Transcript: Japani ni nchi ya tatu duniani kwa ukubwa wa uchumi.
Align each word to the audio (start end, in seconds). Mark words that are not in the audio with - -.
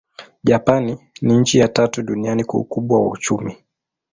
Japani 0.43 0.97
ni 1.21 1.35
nchi 1.37 1.59
ya 1.59 1.67
tatu 1.67 2.03
duniani 2.03 2.43
kwa 2.43 2.59
ukubwa 2.59 2.99
wa 3.01 3.09
uchumi. 3.09 3.57